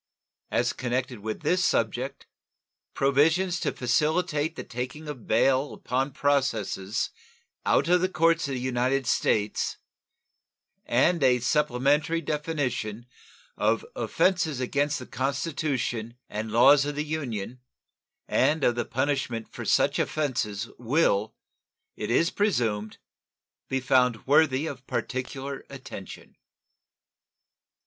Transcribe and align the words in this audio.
As 0.49 0.73
connected 0.73 1.19
with 1.19 1.41
this 1.41 1.63
subject, 1.63 2.25
provisions 2.95 3.59
to 3.59 3.71
facilitate 3.71 4.55
the 4.55 4.63
taking 4.63 5.07
of 5.07 5.27
bail 5.27 5.73
upon 5.75 6.09
processes 6.11 7.11
out 7.67 7.87
of 7.87 8.01
the 8.01 8.09
courts 8.09 8.47
of 8.47 8.55
the 8.55 8.59
United 8.59 9.05
States 9.05 9.77
and 10.87 11.21
a 11.21 11.37
supplementary 11.37 12.19
definition 12.19 13.05
of 13.55 13.85
offenses 13.95 14.59
against 14.59 14.97
the 14.97 15.05
Constitution 15.05 16.15
and 16.27 16.51
laws 16.51 16.83
of 16.83 16.95
the 16.95 17.05
Union 17.05 17.59
and 18.27 18.63
of 18.63 18.73
the 18.73 18.85
punishment 18.85 19.53
for 19.53 19.65
such 19.65 19.99
offenses 19.99 20.67
will, 20.79 21.35
it 21.95 22.09
is 22.09 22.31
presumed, 22.31 22.97
be 23.69 23.79
found 23.79 24.25
worthy 24.25 24.65
of 24.65 24.87
particular 24.87 25.63
attention. 25.69 26.37